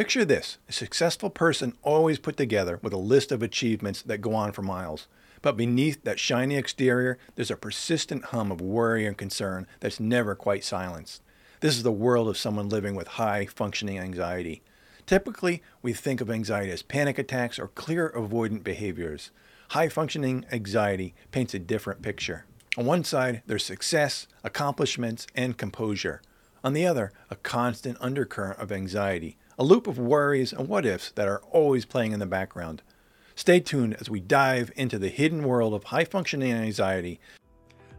[0.00, 4.34] Picture this a successful person always put together with a list of achievements that go
[4.34, 5.08] on for miles.
[5.42, 10.34] But beneath that shiny exterior, there's a persistent hum of worry and concern that's never
[10.34, 11.20] quite silenced.
[11.60, 14.62] This is the world of someone living with high functioning anxiety.
[15.04, 19.30] Typically, we think of anxiety as panic attacks or clear avoidant behaviors.
[19.72, 22.46] High functioning anxiety paints a different picture.
[22.78, 26.22] On one side, there's success, accomplishments, and composure.
[26.64, 31.10] On the other, a constant undercurrent of anxiety, a loop of worries and what ifs
[31.10, 32.80] that are always playing in the background.
[33.34, 37.20] Stay tuned as we dive into the hidden world of high functioning anxiety.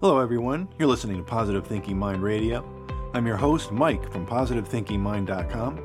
[0.00, 0.68] Hello, everyone.
[0.78, 2.64] You're listening to Positive Thinking Mind Radio.
[3.12, 5.80] I'm your host, Mike from PositiveThinkingMind.com.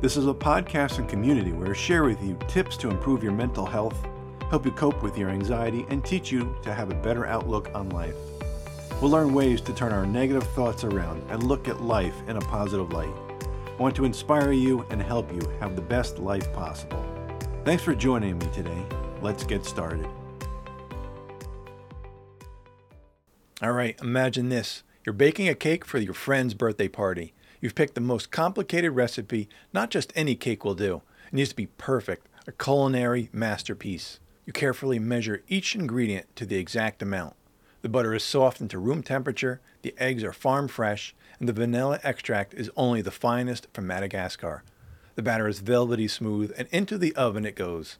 [0.00, 3.32] This is a podcast and community where I share with you tips to improve your
[3.32, 4.06] mental health,
[4.48, 7.88] help you cope with your anxiety, and teach you to have a better outlook on
[7.88, 8.14] life.
[9.02, 12.40] We'll learn ways to turn our negative thoughts around and look at life in a
[12.42, 13.29] positive light.
[13.80, 17.02] I want to inspire you and help you have the best life possible.
[17.64, 18.84] Thanks for joining me today.
[19.22, 20.06] Let's get started.
[23.62, 24.82] All right, imagine this.
[25.06, 27.32] You're baking a cake for your friend's birthday party.
[27.62, 31.00] You've picked the most complicated recipe, not just any cake will do.
[31.28, 34.20] It needs to be perfect, a culinary masterpiece.
[34.44, 37.34] You carefully measure each ingredient to the exact amount.
[37.82, 41.98] The butter is softened to room temperature, the eggs are farm fresh, and the vanilla
[42.02, 44.62] extract is only the finest from Madagascar.
[45.14, 47.96] The batter is velvety smooth, and into the oven it goes.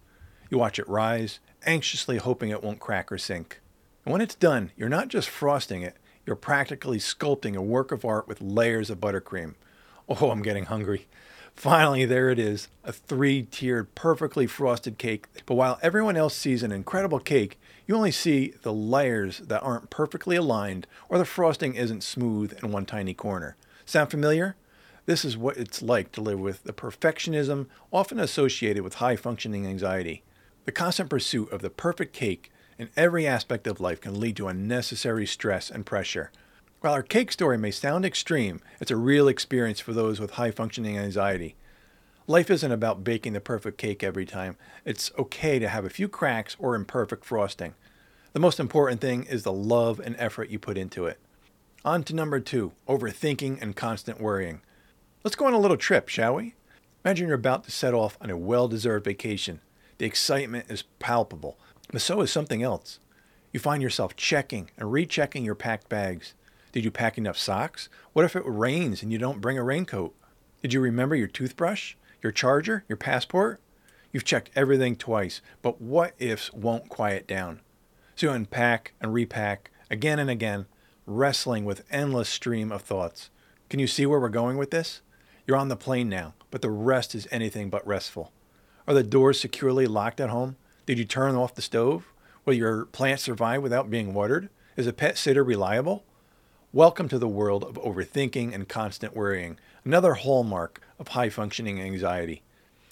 [0.50, 3.60] You watch it rise, anxiously hoping it won't crack or sink.
[4.04, 8.04] And when it's done, you're not just frosting it, you're practically sculpting a work of
[8.04, 9.54] art with layers of buttercream.
[10.08, 11.06] Oh, I'm getting hungry.
[11.60, 15.26] Finally, there it is a three tiered, perfectly frosted cake.
[15.44, 19.90] But while everyone else sees an incredible cake, you only see the layers that aren't
[19.90, 23.56] perfectly aligned or the frosting isn't smooth in one tiny corner.
[23.84, 24.56] Sound familiar?
[25.04, 29.66] This is what it's like to live with the perfectionism often associated with high functioning
[29.66, 30.22] anxiety.
[30.64, 34.48] The constant pursuit of the perfect cake in every aspect of life can lead to
[34.48, 36.32] unnecessary stress and pressure.
[36.80, 40.50] While our cake story may sound extreme, it's a real experience for those with high
[40.50, 41.54] functioning anxiety.
[42.26, 44.56] Life isn't about baking the perfect cake every time.
[44.86, 47.74] It's okay to have a few cracks or imperfect frosting.
[48.32, 51.18] The most important thing is the love and effort you put into it.
[51.84, 54.62] On to number two overthinking and constant worrying.
[55.22, 56.54] Let's go on a little trip, shall we?
[57.04, 59.60] Imagine you're about to set off on a well deserved vacation.
[59.98, 61.58] The excitement is palpable,
[61.92, 63.00] but so is something else.
[63.52, 66.32] You find yourself checking and rechecking your packed bags.
[66.72, 67.88] Did you pack enough socks?
[68.12, 70.14] What if it rains and you don't bring a raincoat?
[70.62, 73.60] Did you remember your toothbrush, your charger, your passport?
[74.12, 77.60] You've checked everything twice, but what ifs won't quiet down.
[78.14, 80.66] So you unpack and repack again and again,
[81.06, 83.30] wrestling with endless stream of thoughts.
[83.68, 85.00] Can you see where we're going with this?
[85.46, 88.32] You're on the plane now, but the rest is anything but restful.
[88.86, 90.56] Are the doors securely locked at home?
[90.86, 92.12] Did you turn off the stove?
[92.44, 94.50] Will your plant survive without being watered?
[94.76, 96.04] Is a pet sitter reliable?
[96.72, 102.42] Welcome to the world of overthinking and constant worrying, another hallmark of high functioning anxiety.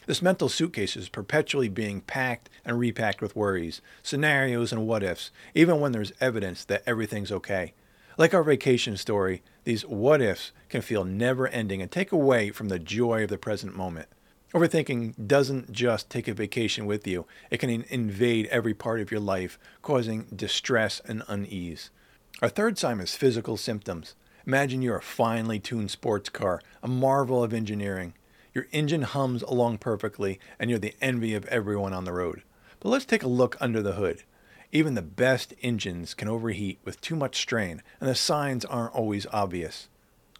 [0.06, 5.30] This mental suitcase is perpetually being packed and repacked with worries, scenarios, and what ifs,
[5.54, 7.72] even when there's evidence that everything's okay.
[8.16, 12.70] Like our vacation story, these what ifs can feel never ending and take away from
[12.70, 14.08] the joy of the present moment.
[14.52, 19.20] Overthinking doesn't just take a vacation with you, it can invade every part of your
[19.20, 21.90] life, causing distress and unease.
[22.40, 24.14] Our third sign is physical symptoms.
[24.46, 28.14] Imagine you're a finely tuned sports car, a marvel of engineering.
[28.54, 32.42] Your engine hums along perfectly, and you're the envy of everyone on the road.
[32.78, 34.22] But let's take a look under the hood.
[34.70, 39.26] Even the best engines can overheat with too much strain, and the signs aren't always
[39.32, 39.88] obvious.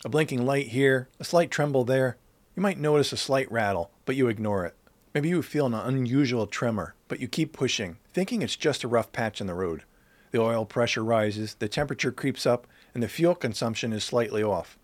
[0.04, 2.16] A blinking light here, a slight tremble there.
[2.54, 4.76] You might notice a slight rattle, but you ignore it.
[5.14, 9.10] Maybe you feel an unusual tremor, but you keep pushing, thinking it's just a rough
[9.10, 9.82] patch in the road.
[10.31, 14.78] The oil pressure rises, the temperature creeps up, and the fuel consumption is slightly off.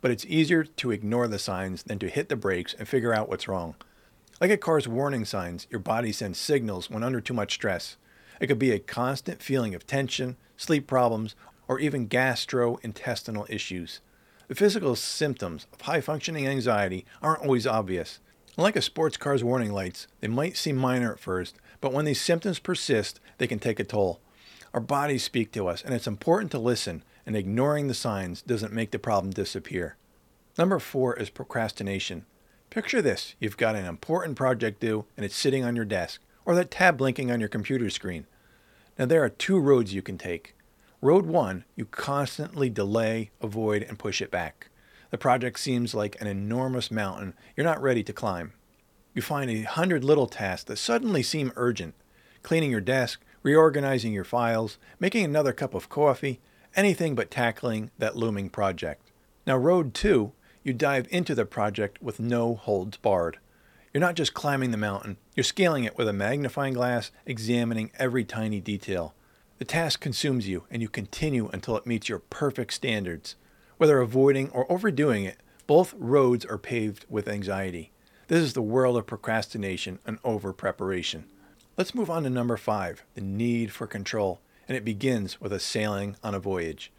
[0.00, 3.28] But it's easier to ignore the signs than to hit the brakes and figure out
[3.28, 3.74] what's wrong.
[4.40, 7.96] Like a car's warning signs, your body sends signals when under too much stress.
[8.40, 11.34] It could be a constant feeling of tension, sleep problems,
[11.68, 14.00] or even gastrointestinal issues.
[14.48, 18.20] The physical symptoms of high functioning anxiety aren't always obvious.
[18.56, 22.20] Like a sports car's warning lights, they might seem minor at first, but when these
[22.20, 24.20] symptoms persist, they can take a toll.
[24.74, 28.72] Our bodies speak to us, and it's important to listen, and ignoring the signs doesn't
[28.72, 29.96] make the problem disappear.
[30.58, 32.26] Number four is procrastination.
[32.70, 36.56] Picture this you've got an important project due, and it's sitting on your desk, or
[36.56, 38.26] that tab blinking on your computer screen.
[38.98, 40.56] Now, there are two roads you can take.
[41.00, 44.70] Road one, you constantly delay, avoid, and push it back.
[45.10, 48.54] The project seems like an enormous mountain you're not ready to climb.
[49.14, 51.94] you find a hundred little tasks that suddenly seem urgent.
[52.42, 56.40] Cleaning your desk, reorganizing your files, making another cup of coffee,
[56.74, 59.12] anything but tackling that looming project.
[59.46, 60.32] Now, road two,
[60.64, 63.38] you dive into the project with no holds barred.
[63.92, 68.24] You're not just climbing the mountain, you're scaling it with a magnifying glass, examining every
[68.24, 69.14] tiny detail.
[69.58, 73.36] The task consumes you, and you continue until it meets your perfect standards.
[73.76, 77.92] Whether avoiding or overdoing it, both roads are paved with anxiety.
[78.26, 81.26] This is the world of procrastination and over preparation.
[81.76, 85.58] Let's move on to number five the need for control, and it begins with a
[85.58, 86.92] sailing on a voyage.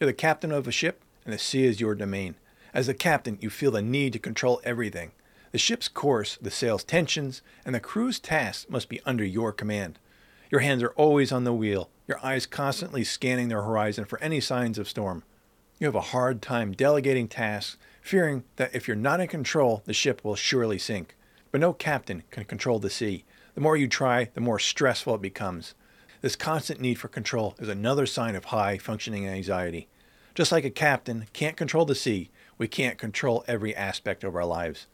[0.00, 2.36] You're the captain of a ship, and the sea is your domain.
[2.72, 5.12] As the captain, you feel the need to control everything.
[5.50, 9.98] The ship's course, the sail's tensions, and the crew's tasks must be under your command.
[10.50, 14.40] Your hands are always on the wheel, your eyes constantly scanning the horizon for any
[14.40, 15.24] signs of storm.
[15.78, 19.92] You have a hard time delegating tasks, fearing that if you're not in control, the
[19.92, 21.18] ship will surely sink.
[21.50, 23.26] But no captain can control the sea.
[23.54, 25.74] The more you try, the more stressful it becomes.
[26.22, 29.88] This constant need for control is another sign of high functioning anxiety.
[30.34, 34.46] Just like a captain can't control the sea, we can't control every aspect of our
[34.46, 34.86] lives.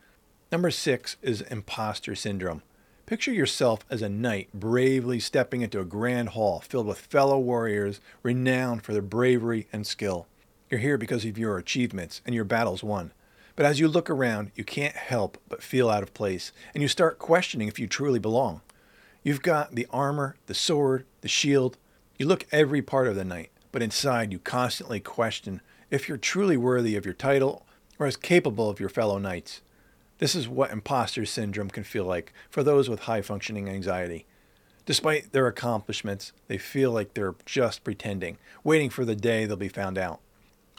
[0.51, 2.63] Number six is imposter syndrome.
[3.07, 8.01] Picture yourself as a knight bravely stepping into a grand hall filled with fellow warriors
[8.23, 10.27] renowned for their bravery and skill.
[10.69, 13.13] You're here because of your achievements and your battles won.
[13.59, 16.87] But as you look around, you can't help but feel out of place, and you
[16.87, 18.61] start questioning if you truly belong.
[19.25, 21.77] You've got the armor, the sword, the shield.
[22.21, 25.61] You look every part of the knight, but inside you constantly question
[25.91, 27.67] if you're truly worthy of your title
[27.99, 29.61] or as capable of your fellow knights.
[30.19, 34.25] This is what imposter syndrome can feel like for those with high functioning anxiety.
[34.87, 39.67] Despite their accomplishments, they feel like they're just pretending, waiting for the day they'll be
[39.67, 40.21] found out.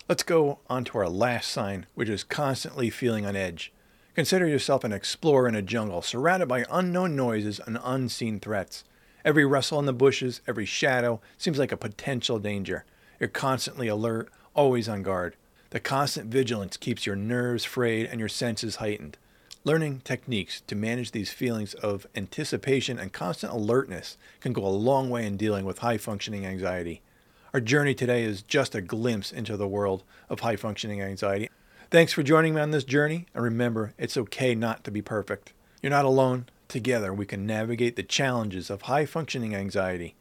[0.09, 3.71] Let's go on to our last sign, which is constantly feeling on edge.
[4.15, 8.83] Consider yourself an explorer in a jungle, surrounded by unknown noises and unseen threats.
[9.23, 12.85] Every rustle in the bushes, every shadow seems like a potential danger.
[13.19, 15.35] You're constantly alert, always on guard.
[15.69, 19.15] The constant vigilance keeps your nerves frayed and your senses heightened.
[19.63, 25.12] Learning techniques to manage these feelings of anticipation and constant alertness can go a long
[25.12, 27.03] way in dealing with high functioning anxiety.
[27.51, 31.50] Our journey today is just a glimpse into the world of high functioning anxiety.
[31.90, 35.54] Thanks for joining me on this journey, and remember, it's okay not to be perfect.
[35.81, 36.46] You're not alone.
[36.68, 40.13] Together, we can navigate the challenges of high functioning anxiety.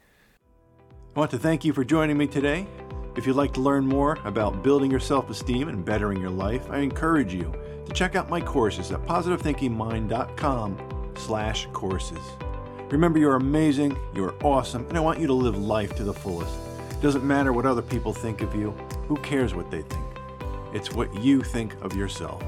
[1.15, 2.67] I want to thank you for joining me today.
[3.15, 6.71] If you'd like to learn more about building your self esteem and bettering your life,
[6.71, 7.53] I encourage you
[7.85, 12.25] to check out my courses at positivethinkingmind.com slash courses.
[12.91, 16.68] Remember, you're amazing, you're awesome, and I want you to live life to the fullest.
[17.01, 18.73] Doesn't matter what other people think of you.
[19.07, 20.05] Who cares what they think?
[20.73, 22.43] It's what you think of yourself.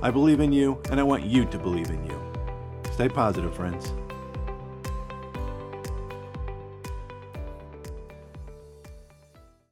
[0.00, 2.18] I believe in you, and I want you to believe in you.
[2.90, 3.92] Stay positive, friends.